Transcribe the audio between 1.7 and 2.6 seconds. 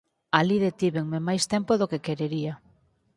do que querería.